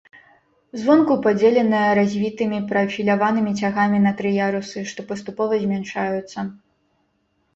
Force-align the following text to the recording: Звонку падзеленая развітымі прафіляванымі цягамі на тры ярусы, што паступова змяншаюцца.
Звонку 0.83 1.13
падзеленая 1.25 1.89
развітымі 1.99 2.59
прафіляванымі 2.71 3.51
цягамі 3.61 3.99
на 4.05 4.11
тры 4.21 4.31
ярусы, 4.49 4.79
што 4.93 5.05
паступова 5.11 5.53
змяншаюцца. 5.65 6.39